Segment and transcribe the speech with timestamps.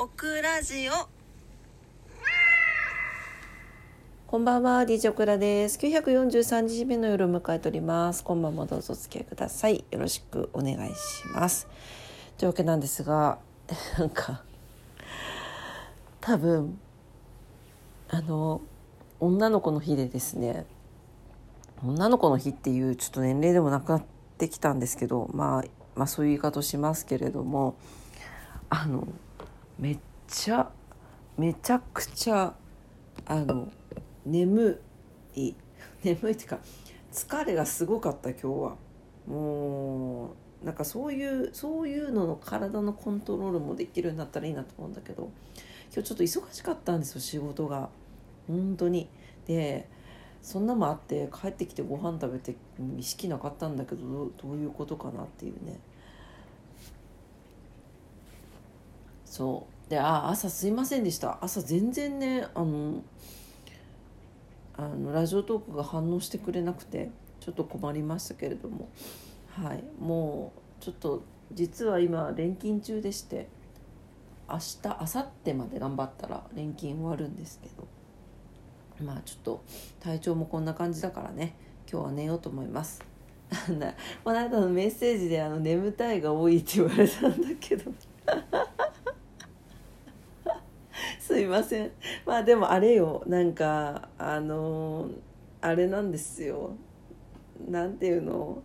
[0.00, 1.08] オクラジオ
[4.28, 5.76] こんばんは、DJ オクラです。
[5.80, 8.22] 943日目の夜を迎えております。
[8.22, 9.84] 今晩もどうぞお付き合いください。
[9.90, 11.66] よろしくお願いします。
[12.36, 13.38] というわけなんですが、
[13.98, 14.44] なんか、
[16.20, 16.78] 多分、
[18.08, 18.60] あの、
[19.18, 20.64] 女の子の日でですね、
[21.84, 24.04] 女の子の日っていうちょっと年齢でもなくなっ
[24.38, 25.64] てきたんですけど、まあ、
[25.96, 27.74] まあそういう言い方をしますけれども、
[28.70, 29.08] あの、
[29.78, 30.70] めっちゃ、
[31.36, 32.54] めちゃくちゃ、
[33.26, 33.70] あの、
[34.26, 34.80] 眠
[35.36, 35.54] い。
[36.02, 36.58] 眠いっていうか
[37.12, 38.76] 疲れがすごかった今日は。
[39.26, 40.30] も
[40.62, 45.30] うなんかそういうそういうのの体のコントロールもできるようになったらいいなと思うんだけど
[45.92, 47.90] 今日ちょっと忙しかったんですよ仕事が。
[48.46, 49.08] 本当に。
[49.46, 49.88] で
[50.42, 52.56] そんなもあって帰ってきてご飯食べて
[52.96, 55.78] 意識なかったんだけどどうどういうことかなっていうね。
[59.38, 59.90] そう。
[59.90, 61.38] であ朝すいませんでした。
[61.40, 63.04] 朝全然ねあの
[64.76, 68.88] あのラジオトークが反応してくれなくてちょっと困りましたけれども。
[69.46, 69.84] はい。
[70.00, 71.22] もうちょっと
[71.52, 73.46] 実は今連勤中でして
[74.48, 77.86] 明日明後日まで頑張ったら連勤終わるんですけど。
[79.04, 79.62] まあちょっと
[80.00, 81.54] 体調もこんな感じだからね。
[81.88, 83.04] 今日は寝ようと思います。
[84.24, 87.92] この間のメッセージであの眠たいが多いって言われたんだけど。
[91.28, 91.90] すいません。
[92.24, 95.10] まあでもあれよなんかあの
[95.60, 96.74] あれなんですよ。
[97.68, 98.62] なんていうの？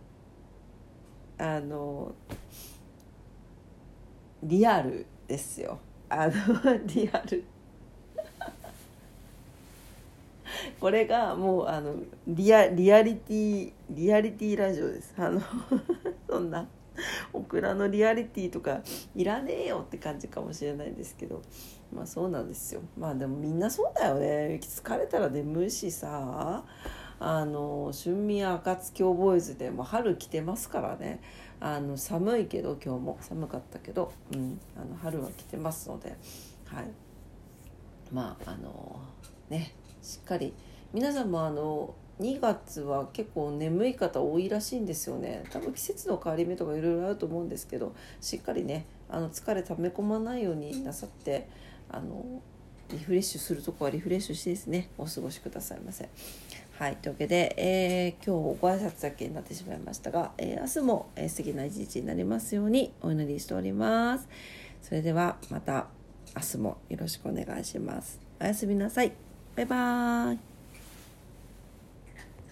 [1.36, 2.14] あの
[4.42, 5.78] リアルですよ。
[6.08, 6.32] あの
[6.88, 7.44] リアル。
[10.80, 15.12] これがもうあのリアリアリティリアリティラジオです。
[15.18, 15.42] あの
[16.26, 16.66] そんな。
[17.32, 18.82] オクラのリアリティとか
[19.14, 21.42] いらねえよって感じかもしれないんですけど。
[21.92, 22.80] まあそうなんですよ。
[22.98, 24.58] まあでもみんなそうだよね。
[24.62, 26.64] 疲れたら眠いしさ。
[27.20, 31.20] あの春宮暁ボーイズでも春来てますからね。
[31.60, 33.18] あの寒いけど今日も。
[33.20, 36.16] 寒かったけど、うん、あの春は来てますので。
[36.66, 36.90] はい。
[38.12, 39.00] まああの
[39.48, 39.74] ね。
[40.02, 40.52] しっかり
[40.92, 51.48] 皆さんもあの2月は結構眠い方多いらしいんですよね多分季節の変わり目とかいろいろあると思うんですけどしっかりねあの疲れ溜め込まないようになさって
[51.90, 52.24] あの
[52.90, 56.08] リフレッシュするとこはリフレッシュしてですねお過ごしくださいませ。
[56.78, 64.28] はいというわけで、えー、今日ご挨拶だけになってしまいましたが、えー、明日も、えー、素敵な一日になりますようにお祈りしております。
[64.82, 65.86] それではまた
[66.36, 68.20] 明日もよろしくお願いします。
[68.40, 69.12] おやすみなさい。
[69.56, 70.53] バイバーイ。